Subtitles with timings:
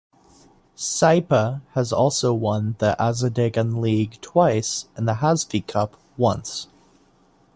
[0.75, 6.65] Saipa has also won the Azadegan League twice and the Hazfi Cup once.